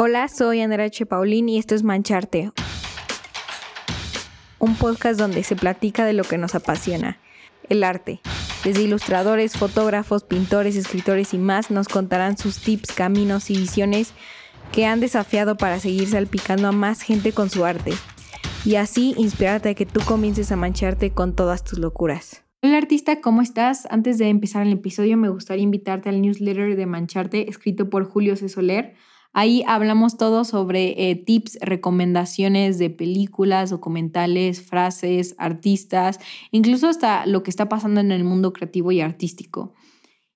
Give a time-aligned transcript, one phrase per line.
[0.00, 1.06] Hola, soy Andrea H.
[1.06, 2.52] Paulín y esto es Mancharte,
[4.60, 7.18] un podcast donde se platica de lo que nos apasiona,
[7.68, 8.20] el arte.
[8.62, 14.12] Desde ilustradores, fotógrafos, pintores, escritores y más nos contarán sus tips, caminos y visiones
[14.70, 17.90] que han desafiado para seguir salpicando a más gente con su arte
[18.64, 22.44] y así inspirarte a que tú comiences a mancharte con todas tus locuras.
[22.62, 23.88] Hola artista, ¿cómo estás?
[23.90, 28.36] Antes de empezar el episodio me gustaría invitarte al newsletter de Mancharte escrito por Julio
[28.36, 28.48] C.
[28.48, 28.94] Soler
[29.32, 36.18] Ahí hablamos todo sobre eh, tips, recomendaciones de películas, documentales, frases, artistas,
[36.50, 39.74] incluso hasta lo que está pasando en el mundo creativo y artístico.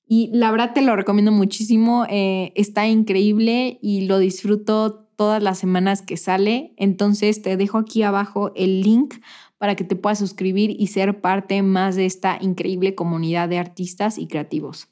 [0.06, 5.58] Y la verdad te lo recomiendo muchísimo, eh, está increíble y lo disfruto todas las
[5.58, 6.74] semanas que sale.
[6.76, 9.14] Entonces te dejo aquí abajo el link
[9.56, 14.18] para que te puedas suscribir y ser parte más de esta increíble comunidad de artistas
[14.18, 14.91] y creativos.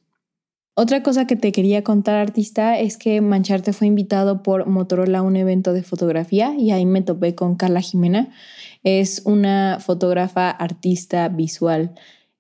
[0.83, 5.23] Otra cosa que te quería contar, artista, es que Mancharte fue invitado por Motorola a
[5.23, 8.31] un evento de fotografía y ahí me topé con Carla Jimena.
[8.83, 11.95] Es una fotógrafa, artista visual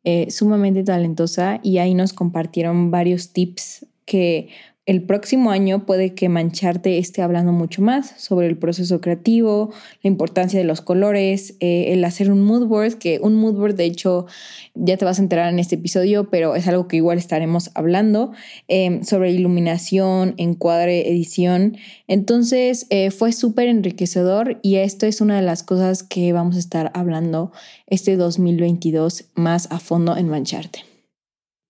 [0.05, 4.49] eh, sumamente talentosa y ahí nos compartieron varios tips que
[4.87, 10.09] el próximo año puede que Mancharte esté hablando mucho más sobre el proceso creativo, la
[10.09, 13.85] importancia de los colores, eh, el hacer un mood board, que un mood board de
[13.85, 14.27] hecho
[14.75, 18.33] ya te vas a enterar en este episodio, pero es algo que igual estaremos hablando,
[18.69, 21.77] em, sobre iluminación, encuadre, edición.
[22.09, 26.59] Entonces eh, fue súper enriquecedor y esto es una de las cosas que vamos a
[26.59, 27.53] estar hablando
[27.87, 30.90] este 2022 más a fondo en Mancharte.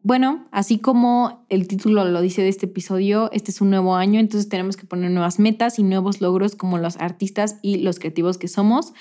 [0.03, 4.19] Bueno, así como el título lo dice de este episodio, este es un nuevo año,
[4.19, 8.39] entonces tenemos que poner nuevas metas y nuevos logros como los artistas y los creativos
[8.39, 8.95] que somos.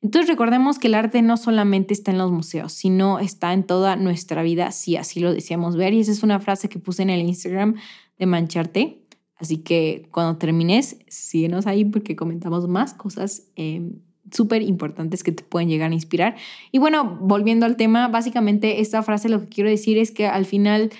[0.00, 3.96] Entonces recordemos que el arte no solamente está en los museos, sino está en toda
[3.96, 5.92] nuestra vida, si así lo deseamos ver.
[5.92, 7.74] Y esa es una frase que puse en el Instagram
[8.18, 9.02] de Mancharte.
[9.36, 13.90] Así que cuando termines, síguenos ahí porque comentamos más cosas eh,
[14.30, 16.36] súper importantes que te pueden llegar a inspirar.
[16.72, 20.46] Y bueno, volviendo al tema, básicamente esta frase lo que quiero decir es que al
[20.46, 20.90] final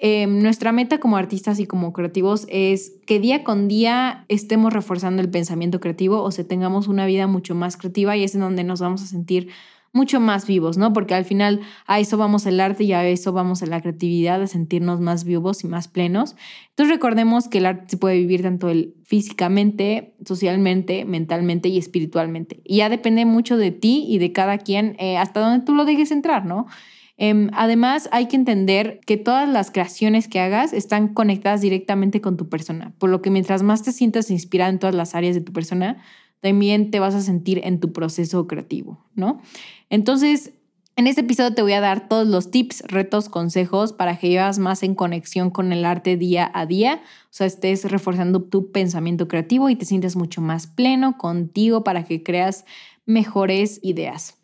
[0.00, 5.22] em, nuestra meta como artistas y como creativos es que día con día estemos reforzando
[5.22, 8.64] el pensamiento creativo o se tengamos una vida mucho más creativa y es en donde
[8.64, 9.48] nos vamos a sentir
[9.92, 10.92] mucho más vivos, ¿no?
[10.92, 14.40] Porque al final a eso vamos el arte y a eso vamos a la creatividad,
[14.40, 16.34] a sentirnos más vivos y más plenos.
[16.70, 22.62] Entonces recordemos que el arte se puede vivir tanto el, físicamente, socialmente, mentalmente y espiritualmente.
[22.64, 25.84] Y ya depende mucho de ti y de cada quien eh, hasta donde tú lo
[25.84, 26.66] dejes entrar, ¿no?
[27.18, 32.36] Em, además, hay que entender que todas las creaciones que hagas están conectadas directamente con
[32.36, 35.42] tu persona, por lo que mientras más te sientas inspirada en todas las áreas de
[35.42, 36.02] tu persona,
[36.40, 39.40] también te vas a sentir en tu proceso creativo, ¿no?
[39.92, 40.54] Entonces,
[40.96, 44.58] en este episodio te voy a dar todos los tips, retos, consejos para que vivas
[44.58, 49.28] más en conexión con el arte día a día, o sea, estés reforzando tu pensamiento
[49.28, 52.64] creativo y te sientes mucho más pleno contigo para que creas
[53.04, 54.38] mejores ideas.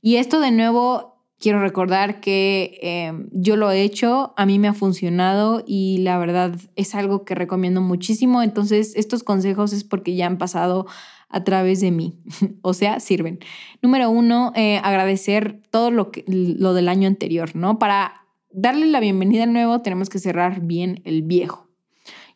[0.00, 4.68] Y esto de nuevo, quiero recordar que em, yo lo he hecho, a mí me
[4.68, 8.42] ha funcionado y la verdad es algo que recomiendo muchísimo.
[8.42, 10.86] Entonces, estos consejos es porque ya han pasado
[11.28, 12.20] a través de mí,
[12.62, 13.38] o sea, sirven.
[13.82, 17.78] Número uno, eh, agradecer todo lo, que, lo del año anterior, ¿no?
[17.78, 21.64] Para darle la bienvenida nuevo tenemos que cerrar bien el viejo.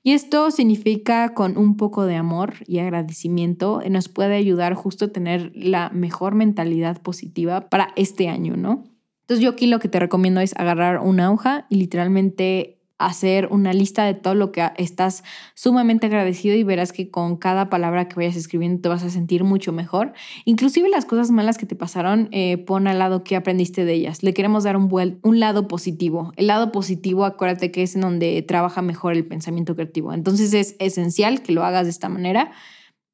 [0.03, 5.13] Y esto significa con un poco de amor y agradecimiento nos puede ayudar justo a
[5.13, 8.85] tener la mejor mentalidad positiva para este año, ¿no?
[9.23, 13.73] Entonces yo aquí lo que te recomiendo es agarrar una hoja y literalmente hacer una
[13.73, 15.23] lista de todo lo que estás
[15.55, 19.45] sumamente agradecido y verás que con cada palabra que vayas escribiendo te vas a sentir
[19.45, 20.13] mucho mejor.
[20.45, 24.23] Inclusive las cosas malas que te pasaron, eh, pon al lado que aprendiste de ellas.
[24.23, 26.33] Le queremos dar un, un lado positivo.
[26.37, 30.13] El lado positivo, acuérdate que es en donde trabaja mejor el pensamiento creativo.
[30.13, 32.51] Entonces es esencial que lo hagas de esta manera.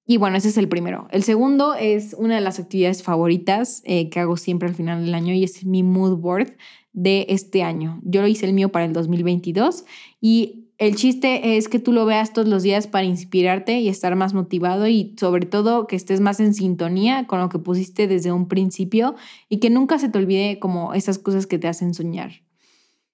[0.07, 1.09] Y bueno, ese es el primero.
[1.11, 5.15] El segundo es una de las actividades favoritas eh, que hago siempre al final del
[5.15, 6.53] año y es mi mood board
[6.95, 8.01] de este año.
[8.03, 9.85] Yo lo hice el mío para el 2022
[10.21, 14.17] y el chiste es que tú lo veas todos los días para inspirarte y estar
[14.17, 18.33] más motivado y sobre todo que estés más en sintonía con lo que pusiste desde
[18.33, 19.15] un principio
[19.49, 22.43] y que nunca se te olvide como esas cosas que te hacen soñar.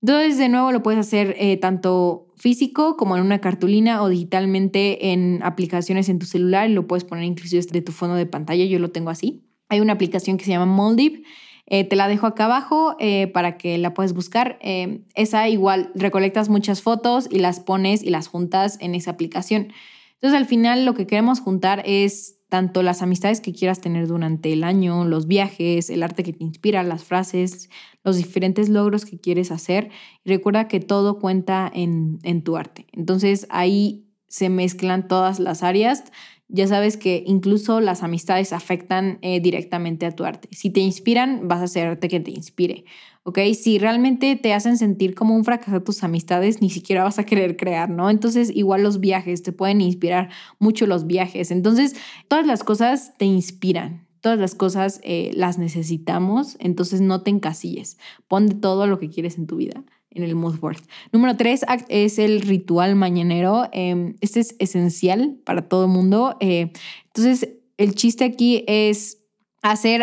[0.03, 5.13] Entonces, de nuevo, lo puedes hacer eh, tanto físico como en una cartulina o digitalmente
[5.13, 6.71] en aplicaciones en tu celular.
[6.71, 8.65] Lo puedes poner inclusive de tu fondo de pantalla.
[8.65, 9.43] Yo lo tengo así.
[9.69, 11.25] Hay una aplicación que se llama Moldip
[11.73, 14.59] eh, te la dejo acá abajo eh, para que la puedas buscar.
[14.61, 19.73] Eh, esa igual recolectas muchas fotos y las pones y las juntas en esa aplicación.
[20.15, 24.53] Entonces al final lo que queremos juntar es tanto las amistades que quieras tener durante
[24.53, 27.71] el año, los viajes, el arte que te inspira, las frases,
[28.03, 29.91] los diferentes logros que quieres hacer.
[30.25, 32.89] Recuerda que todo cuenta en, en tu arte.
[32.91, 36.03] Entonces ahí se mezclan todas las áreas,
[36.53, 40.49] ya sabes que incluso las amistades afectan eh, directamente a tu arte.
[40.53, 42.85] Si te inspiran, vas a hacer arte que te inspire,
[43.23, 43.39] ¿ok?
[43.59, 47.57] Si realmente te hacen sentir como un fracaso tus amistades, ni siquiera vas a querer
[47.57, 48.11] crear, ¿no?
[48.11, 51.51] Entonces, igual los viajes, te pueden inspirar mucho los viajes.
[51.51, 51.97] Entonces,
[52.29, 54.07] todas las cosas te inspiran.
[54.21, 57.97] Todas las cosas eh, las necesitamos, entonces no te encasilles.
[58.29, 60.81] Pon de todo lo que quieres en tu vida en el mood board.
[61.13, 63.69] Número tres es el ritual mañanero.
[63.73, 66.37] Em, este es esencial para todo el mundo.
[66.41, 66.73] Eh,
[67.07, 69.23] entonces, el chiste aquí es
[69.63, 70.03] hacer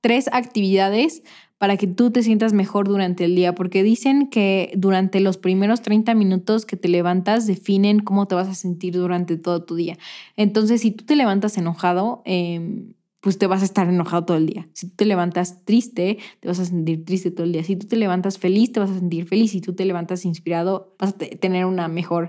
[0.00, 1.22] tres actividades
[1.58, 5.80] para que tú te sientas mejor durante el día, porque dicen que durante los primeros
[5.80, 9.96] 30 minutos que te levantas definen cómo te vas a sentir durante todo tu día.
[10.36, 12.92] Entonces, si tú te levantas enojado, eh,
[13.24, 14.68] pues te vas a estar enojado todo el día.
[14.74, 17.64] Si tú te levantas triste, te vas a sentir triste todo el día.
[17.64, 19.52] Si tú te levantas feliz, te vas a sentir feliz.
[19.52, 22.28] Si tú te levantas inspirado, vas a tener una mejor,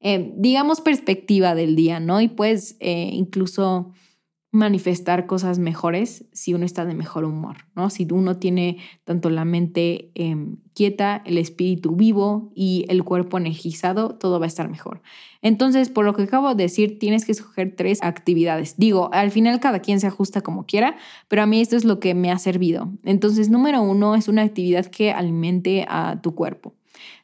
[0.00, 2.22] eh, digamos, perspectiva del día, ¿no?
[2.22, 3.92] Y puedes eh, incluso
[4.52, 7.88] manifestar cosas mejores si uno está de mejor humor, ¿no?
[7.88, 14.16] Si uno tiene tanto la mente em, quieta, el espíritu vivo y el cuerpo energizado,
[14.16, 15.02] todo va a estar mejor.
[15.40, 18.74] Entonces, por lo que acabo de decir, tienes que escoger tres actividades.
[18.76, 20.96] Digo, al final cada quien se ajusta como quiera,
[21.28, 22.90] pero a mí esto es lo que me ha servido.
[23.04, 26.74] Entonces, número uno es una actividad que alimente a tu cuerpo.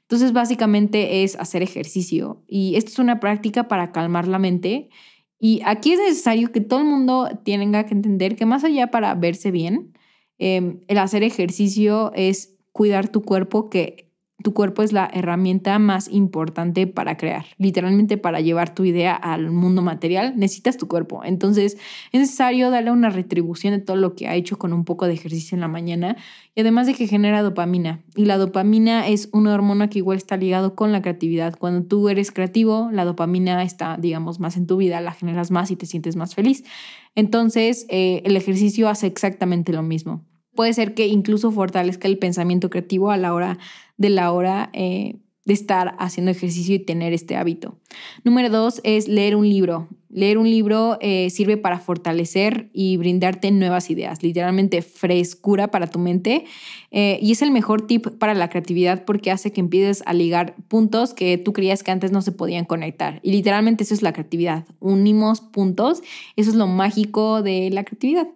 [0.02, 4.90] Entonces, básicamente es hacer ejercicio y esto es una práctica para calmar la mente
[5.38, 9.14] y aquí es necesario que todo el mundo tenga que entender que más allá para
[9.14, 9.92] verse bien,
[10.38, 14.05] em, el hacer ejercicio es cuidar tu cuerpo, que
[14.42, 17.46] tu cuerpo es la herramienta más importante para crear.
[17.56, 21.22] Literalmente para llevar tu idea al mundo material, necesitas tu cuerpo.
[21.24, 21.78] Entonces
[22.12, 25.14] es necesario darle una retribución de todo lo que ha hecho con un poco de
[25.14, 26.16] ejercicio en la mañana
[26.54, 28.04] y además de que genera dopamina.
[28.14, 31.56] Y la dopamina es una hormona que igual está ligado con la creatividad.
[31.58, 35.70] Cuando tú eres creativo, la dopamina está, digamos, más en tu vida, la generas más
[35.70, 36.62] y te sientes más feliz.
[37.14, 40.24] Entonces eh, el ejercicio hace exactamente lo mismo
[40.56, 43.58] puede ser que incluso fortalezca el pensamiento creativo a la hora
[43.96, 45.16] de la hora eh,
[45.46, 47.78] de estar haciendo ejercicio y tener este hábito.
[48.24, 49.88] Número dos es leer un libro.
[50.10, 55.98] Leer un libro eh, sirve para fortalecer y brindarte nuevas ideas, literalmente frescura para tu
[55.98, 56.46] mente.
[56.90, 60.56] Eh, y es el mejor tip para la creatividad porque hace que empieces a ligar
[60.68, 63.20] puntos que tú creías que antes no se podían conectar.
[63.22, 64.64] Y literalmente eso es la creatividad.
[64.80, 66.02] Unimos puntos.
[66.34, 68.26] Eso es lo mágico de la creatividad.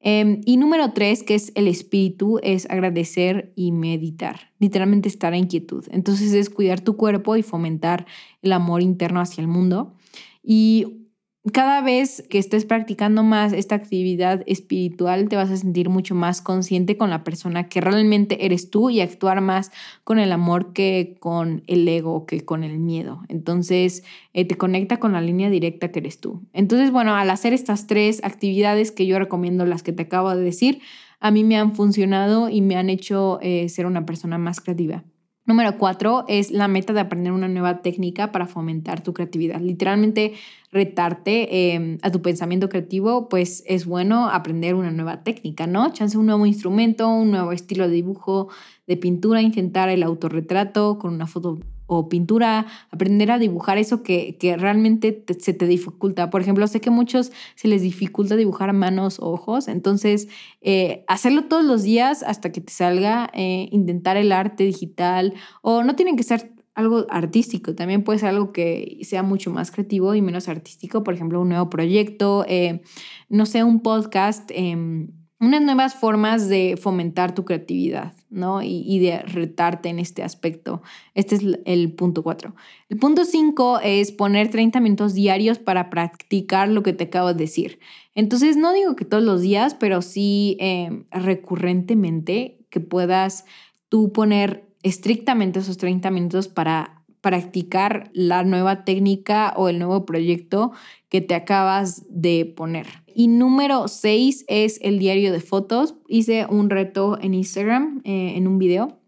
[0.00, 5.46] Em, y número tres, que es el espíritu, es agradecer y meditar, literalmente estar en
[5.46, 5.84] quietud.
[5.90, 8.06] Entonces es cuidar tu cuerpo y fomentar
[8.42, 9.94] el amor interno hacia el mundo.
[10.42, 11.05] Y
[11.52, 16.40] cada vez que estés practicando más esta actividad espiritual, te vas a sentir mucho más
[16.40, 19.70] consciente con la persona que realmente eres tú y actuar más
[20.02, 23.22] con el amor que con el ego, que con el miedo.
[23.28, 24.02] Entonces,
[24.34, 26.42] eh, te conecta con la línea directa que eres tú.
[26.52, 30.42] Entonces, bueno, al hacer estas tres actividades que yo recomiendo, las que te acabo de
[30.42, 30.80] decir,
[31.20, 35.04] a mí me han funcionado y me han hecho eh, ser una persona más creativa.
[35.46, 39.60] Número cuatro es la meta de aprender una nueva técnica para fomentar tu creatividad.
[39.60, 40.32] Literalmente
[40.72, 45.92] retarte em, a tu pensamiento creativo, pues es bueno aprender una nueva técnica, ¿no?
[45.92, 48.48] Chance un nuevo instrumento, un nuevo estilo de dibujo,
[48.88, 54.36] de pintura, intentar el autorretrato con una foto o pintura, aprender a dibujar eso que,
[54.38, 56.30] que realmente se te dificulta.
[56.30, 60.28] Por ejemplo, sé que a muchos se les dificulta dibujar manos ojos, entonces
[60.60, 65.84] eh, hacerlo todos los días hasta que te salga, eh, intentar el arte digital o
[65.84, 70.14] no tienen que ser algo artístico, también puede ser algo que sea mucho más creativo
[70.14, 72.82] y menos artístico, por ejemplo, un nuevo proyecto, eh,
[73.30, 75.08] no sé, un podcast em,
[75.40, 78.62] unas nuevas formas de fomentar tu creatividad, ¿no?
[78.62, 80.82] Y, de retarte en este aspecto.
[81.14, 82.54] Este es el punto cuatro.
[82.88, 87.34] El punto cinco es poner 30 minutos diarios para practicar lo que te acabo de
[87.34, 87.78] decir.
[88.14, 93.44] Entonces, no digo que todos los días, pero sí em, recurrentemente que puedas
[93.88, 100.72] tú poner estrictamente esos 30 minutos para practicar la nueva técnica o el nuevo proyecto
[101.08, 103.05] que te acabas de poner.
[103.18, 105.94] Y número seis es el diario de fotos.
[106.06, 109.00] Hice un reto en Instagram, eh, en un video,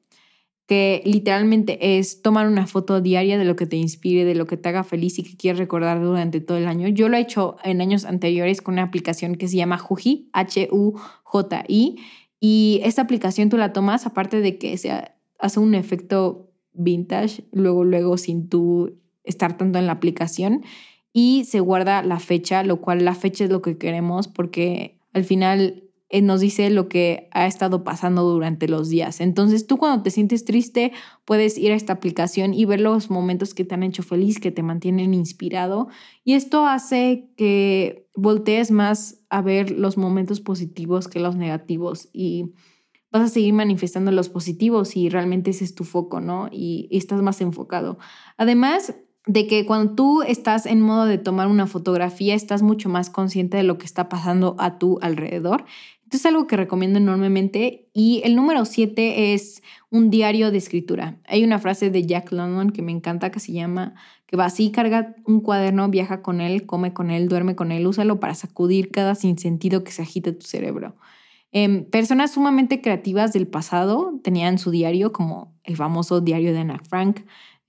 [0.66, 4.56] que literalmente es tomar una foto diaria de lo que te inspire, de lo que
[4.56, 6.88] te haga feliz y que quieres recordar durante todo el año.
[6.88, 11.96] Yo lo he hecho en años anteriores con una aplicación que se llama Juji, H-U-J-I.
[12.40, 14.90] Y esta aplicación tú la tomas, aparte de que se
[15.38, 20.62] hace un efecto vintage, luego, luego sin tú estar tanto en la aplicación
[21.20, 25.24] y se guarda la fecha, lo cual la fecha es lo que queremos porque al
[25.24, 29.20] final eh, nos dice lo que ha estado pasando durante los días.
[29.20, 30.92] Entonces tú cuando te sientes triste
[31.24, 34.52] puedes ir a esta aplicación y ver los momentos que te han hecho feliz, que
[34.52, 35.88] te mantienen inspirado.
[36.22, 42.52] Y esto hace que voltees más a ver los momentos positivos que los negativos y
[43.10, 46.48] vas a seguir manifestando los positivos y realmente ese es tu foco, ¿no?
[46.52, 47.98] Y, y estás más enfocado.
[48.36, 48.94] Además,
[49.26, 53.56] de que cuando tú estás en modo de tomar una fotografía, estás mucho más consciente
[53.56, 55.64] de lo que está pasando a tu alrededor.
[56.04, 57.90] Esto es algo que recomiendo enormemente.
[57.92, 61.18] Y el número siete es un diario de escritura.
[61.26, 63.94] Hay una frase de Jack London que me encanta que se llama
[64.28, 67.86] que va así, carga un cuaderno, viaja con él, come con él, duerme con él,
[67.86, 70.96] úsalo para sacudir cada sinsentido que se agite tu cerebro.
[71.50, 76.78] Em, personas sumamente creativas del pasado tenían su diario, como el famoso diario de Anna
[76.78, 77.20] Frank,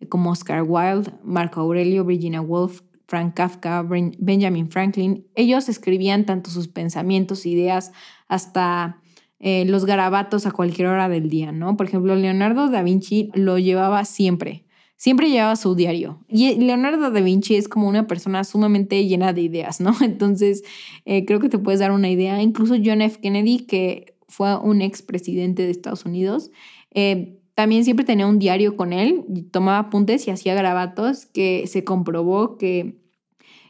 [0.08, 5.26] como Oscar Wilde, Marco Aurelio, Virginia Woolf, Frank Kafka, Benjamin Franklin.
[5.36, 7.92] Ellos escribían tanto sus pensamientos, ideas,
[8.28, 9.02] hasta
[9.40, 11.76] eh, los garabatos a cualquier hora del día, ¿no?
[11.76, 14.66] Por ejemplo, Leonardo da Vinci lo llevaba siempre,
[14.96, 16.24] siempre llevaba su diario.
[16.28, 19.96] Y Leonardo da Vinci es como una persona sumamente llena de ideas, ¿no?
[20.02, 20.64] Entonces,
[21.06, 22.42] eh, creo que te puedes dar una idea.
[22.42, 23.20] Incluso John F.
[23.22, 26.52] Kennedy, que fue un expresidente de Estados Unidos,
[26.92, 31.84] eh, también siempre tenía un diario con él, tomaba apuntes y hacía grabatos que se
[31.84, 32.96] comprobó que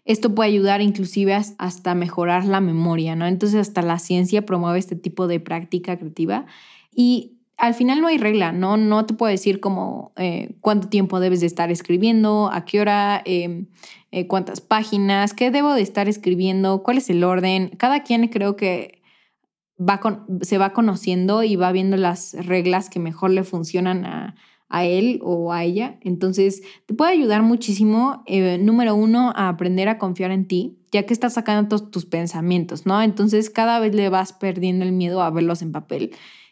[0.05, 3.25] esto puede ayudar inclusive hasta mejorar la memoria, ¿no?
[3.25, 6.45] Entonces hasta la ciencia promueve este tipo de práctica creativa
[6.93, 8.77] y al final no hay regla, ¿no?
[8.77, 13.23] No te puedo decir como eh, cuánto tiempo debes de estar escribiendo, a qué hora,
[13.25, 13.69] em,
[14.11, 17.69] eh, cuántas páginas, qué debo de estar escribiendo, cuál es el orden.
[17.69, 18.98] Cada quien creo que
[19.79, 19.99] va
[20.41, 24.35] se va conociendo y va viendo las reglas que mejor le funcionan a,
[24.83, 25.97] él o a ella.
[26.01, 31.07] Entonces, te puede ayudar muchísimo, eh, número uno, a aprender a confiar en ti, ya
[31.07, 33.01] que estás sacando todos tus pensamientos, ¿no?
[33.01, 36.11] Entonces, cada vez le vas perdiendo el miedo a verlos en papel.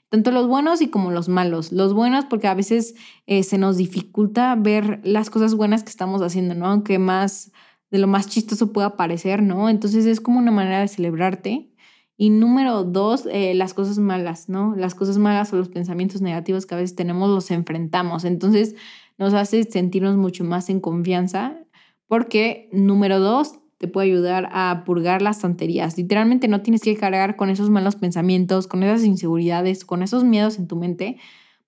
[0.10, 1.72] Tanto los buenos y como los malos.
[1.72, 2.96] Los buenos porque a veces
[3.28, 6.66] eh, se nos dificulta ver las cosas buenas que estamos haciendo, ¿no?
[6.68, 7.52] Aunque más
[7.92, 9.70] de lo más chistoso pueda parecer, ¿no?
[9.70, 11.70] Entonces es como una manera de celebrarte
[12.18, 14.76] y número dos, eh, las cosas malas, ¿no?
[14.76, 18.26] Las cosas malas o los pensamientos negativos que a veces tenemos los enfrentamos.
[18.26, 18.76] Entonces
[19.18, 21.60] nos hace sentirnos mucho más en confianza
[22.08, 25.98] porque número dos, te puede ayudar a purgar las tonterías.
[25.98, 30.58] Literalmente no tienes que cargar con esos malos pensamientos, con esas inseguridades, con esos miedos
[30.58, 31.18] en tu mente,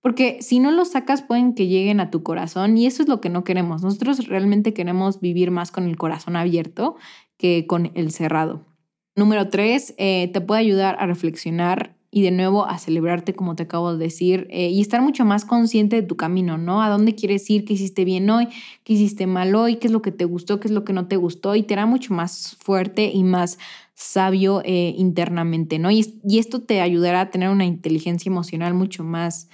[0.00, 3.20] porque si no los sacas pueden que lleguen a tu corazón y eso es lo
[3.20, 3.82] que no queremos.
[3.82, 6.96] Nosotros realmente queremos vivir más con el corazón abierto
[7.36, 8.69] que con el cerrado.
[9.16, 13.64] Número tres, eh, te puede ayudar a reflexionar y de nuevo a celebrarte, como te
[13.64, 16.82] acabo de decir, eh, y estar mucho más consciente de tu camino, ¿no?
[16.82, 18.48] A dónde quieres ir, qué hiciste bien hoy,
[18.82, 21.06] qué hiciste mal hoy, qué es lo que te gustó, qué es lo que no
[21.06, 23.58] te gustó, y te hará mucho más fuerte y más
[23.94, 25.90] sabio eh, internamente, ¿no?
[25.90, 29.48] Y, y, esto te ayudará a tener una inteligencia emocional mucho más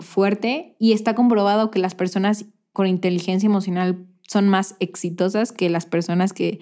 [0.00, 5.84] fuerte, y está comprobado que las personas con inteligencia emocional son más exitosas que las
[5.84, 6.60] personas que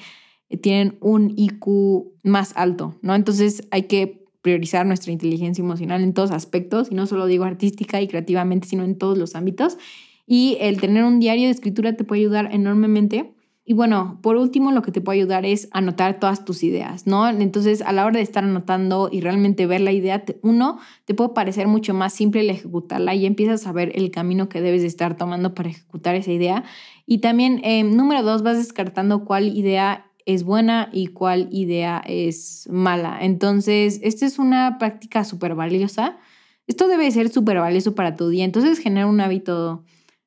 [0.59, 3.15] tienen un IQ más alto, ¿no?
[3.15, 8.01] Entonces hay que priorizar nuestra inteligencia emocional en todos aspectos, y no solo digo artística
[8.01, 9.79] y creativamente, sino en todos los ámbitos.
[10.27, 13.33] Y el tener un diario de escritura te puede ayudar enormemente.
[13.65, 17.29] Y bueno, por último, lo que te puede ayudar es anotar todas tus ideas, ¿no?
[17.29, 21.31] Entonces, a la hora de estar anotando y realmente ver la idea, uno, te puede
[21.31, 24.89] parecer mucho más simple el ejecutarla y empiezas a ver el camino que debes de
[24.89, 26.65] estar tomando para ejecutar esa idea.
[27.07, 32.69] Y también, eh, número dos, vas descartando cuál idea es buena y cuál idea es
[32.71, 33.19] mala.
[33.21, 36.19] Entonces, esta es una práctica súper valiosa.
[36.67, 38.45] Esto debe ser súper valioso para tu día.
[38.45, 39.85] Entonces, genera un hábito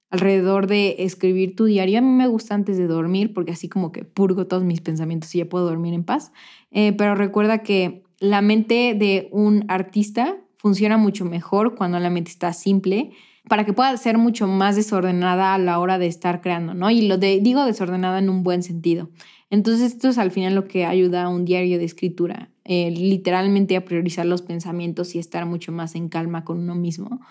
[0.10, 2.00] alrededor de escribir tu diario.
[2.00, 5.34] A mí me gusta antes de dormir porque así como que purgo todos mis pensamientos
[5.36, 6.32] y ya puedo dormir en paz.
[6.72, 12.32] Eh, pero recuerda que la mente de un artista funciona mucho mejor cuando la mente
[12.32, 13.12] está simple
[13.48, 16.90] para que pueda ser mucho más desordenada a la hora de estar creando, ¿no?
[16.90, 19.12] Y lo de, digo desordenada en un buen sentido.
[19.52, 23.76] Entonces esto es al final lo que ayuda a un diario de escritura, eh, literalmente
[23.76, 27.22] a priorizar los pensamientos y estar mucho más en calma con uno mismo.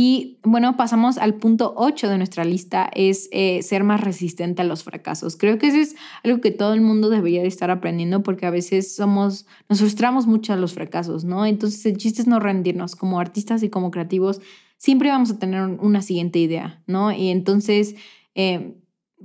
[0.00, 4.64] Y bueno, pasamos al punto 8 de nuestra lista, es eh, ser más resistente a
[4.64, 5.36] los fracasos.
[5.36, 8.50] Creo que eso es algo que todo el mundo debería de estar aprendiendo porque a
[8.50, 11.44] veces somos, nos frustramos mucho a los fracasos, ¿no?
[11.46, 14.40] Entonces el chiste es no rendirnos como artistas y como creativos.
[14.76, 17.10] Siempre vamos a tener una siguiente idea, ¿no?
[17.10, 17.96] Y entonces...
[18.36, 18.76] Eh,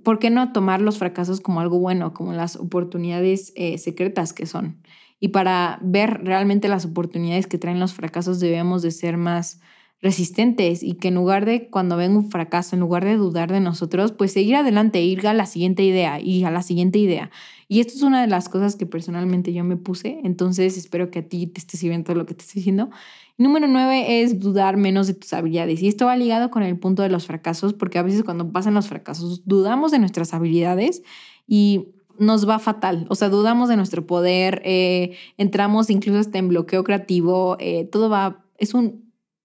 [0.03, 4.47] ¿por qué no tomar los fracasos como algo bueno, como las oportunidades eh, secretas que
[4.47, 4.81] son?
[5.19, 9.61] Y para ver realmente las oportunidades que traen los fracasos debemos de ser más
[10.03, 13.61] resistentes y que en lugar de cuando venga un fracaso, en lugar de dudar de
[13.61, 17.31] nosotros, pues seguir adelante, ir a la siguiente idea y a la siguiente idea.
[17.69, 21.19] Y esto es una de las cosas que personalmente yo me puse, entonces espero que
[21.19, 22.89] a ti te esté sirviendo todo lo que te estoy diciendo.
[23.37, 25.81] Número nueve es dudar menos de tus habilidades.
[25.81, 28.73] Y esto va ligado con el punto de los fracasos, porque a veces cuando pasan
[28.73, 31.01] los fracasos dudamos de nuestras habilidades
[31.47, 31.87] y
[32.19, 33.07] nos va fatal.
[33.09, 38.09] O sea, dudamos de nuestro poder, eh, entramos incluso hasta en bloqueo creativo, eh, todo
[38.09, 39.02] va, es un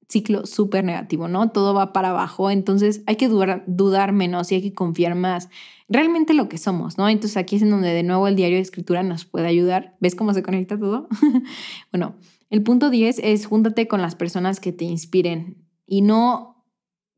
[0.09, 1.51] ciclo súper negativo, ¿no?
[1.51, 5.49] Todo va para abajo, entonces hay que dudar, dudar menos y hay que confiar más
[5.89, 7.09] realmente lo que somos, ¿no?
[7.09, 9.97] Entonces aquí es en donde de nuevo el diario de escritura nos puede ayudar.
[10.01, 11.09] ¿Ves cómo se conecta todo?
[11.93, 12.17] bueno,
[12.51, 16.58] el punto 10 es júntate con las personas que te inspiren y no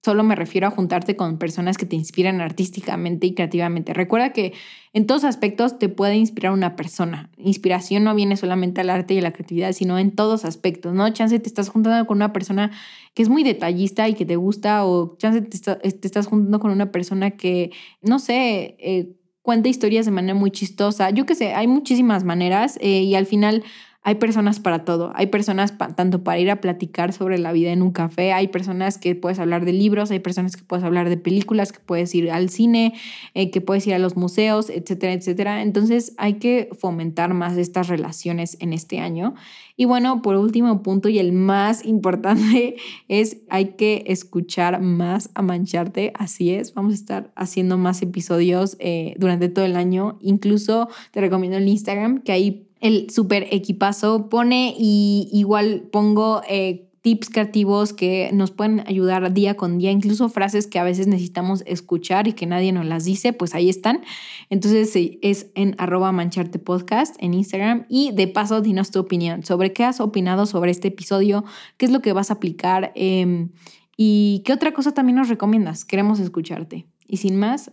[0.02, 3.92] Solo me refiero a juntarte con personas que te inspiran artísticamente y creativamente.
[3.92, 4.54] Recuerda que
[4.94, 7.30] en todos aspectos te puede inspirar una persona.
[7.36, 11.12] Inspiración no viene solamente al arte y a la creatividad, sino en todos aspectos, ¿no?
[11.12, 12.70] Chance te estás juntando con una persona
[13.12, 16.90] que es muy detallista y que te gusta, o chance te, estás juntando con una
[16.92, 21.10] persona que, no sé, eh, cuenta historias de manera muy chistosa.
[21.10, 23.64] Yo qué sé, hay muchísimas maneras eh, y al final
[24.02, 25.12] hay personas para todo.
[25.14, 28.96] Hay personas tanto para ir a platicar sobre la vida en un café, hay personas
[28.96, 32.30] que puedes hablar de libros, hay personas que puedes hablar de películas, que puedes ir
[32.30, 32.94] al cine,
[33.34, 35.62] eh, que puedes ir a los museos, etcétera, etcétera.
[35.62, 39.34] Entonces hay que fomentar más estas relaciones en este año.
[39.76, 42.76] Y bueno, por último punto y el más importante
[43.08, 46.12] es hay que escuchar más a mancharte.
[46.14, 50.18] Así es, vamos a estar haciendo más episodios eh, durante todo el año.
[50.22, 56.90] Incluso te recomiendo el Instagram, que ahí el super equipazo pone y igual pongo eh,
[57.02, 61.62] tips creativos que nos pueden ayudar día con día, incluso frases que a veces necesitamos
[61.66, 64.02] escuchar y que nadie nos las dice, pues ahí están.
[64.50, 69.72] Entonces es en arroba mancharte podcast en Instagram y de paso dinos tu opinión sobre
[69.72, 71.44] qué has opinado sobre este episodio,
[71.78, 73.50] qué es lo que vas a aplicar em,
[73.96, 75.84] y qué otra cosa también nos recomiendas.
[75.84, 76.86] Queremos escucharte.
[77.06, 77.72] Y sin más,